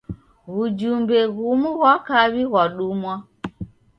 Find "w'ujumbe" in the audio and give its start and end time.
0.53-1.17